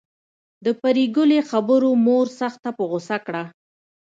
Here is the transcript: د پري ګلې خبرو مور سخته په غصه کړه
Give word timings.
د 0.65 0.67
پري 0.81 1.05
ګلې 1.15 1.39
خبرو 1.49 1.89
مور 2.05 2.25
سخته 2.39 2.69
په 2.77 2.83
غصه 2.91 3.17
کړه 3.25 3.43